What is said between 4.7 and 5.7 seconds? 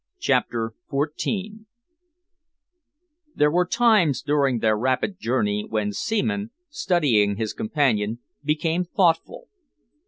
rapid journey